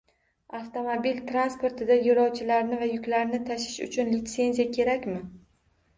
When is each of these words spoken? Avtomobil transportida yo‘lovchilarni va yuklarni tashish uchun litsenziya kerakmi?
Avtomobil 0.59 1.19
transportida 1.31 1.97
yo‘lovchilarni 2.09 2.79
va 2.81 2.89
yuklarni 2.93 3.43
tashish 3.53 3.79
uchun 3.89 4.13
litsenziya 4.15 4.71
kerakmi? 4.79 5.21